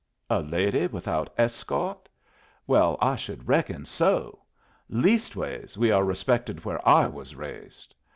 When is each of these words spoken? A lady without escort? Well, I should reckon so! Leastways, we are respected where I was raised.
A 0.31 0.41
lady 0.41 0.87
without 0.87 1.31
escort? 1.37 2.09
Well, 2.65 2.97
I 2.99 3.15
should 3.15 3.47
reckon 3.47 3.85
so! 3.85 4.39
Leastways, 4.89 5.77
we 5.77 5.91
are 5.91 6.03
respected 6.03 6.65
where 6.65 6.81
I 6.89 7.05
was 7.05 7.35
raised. 7.35 7.93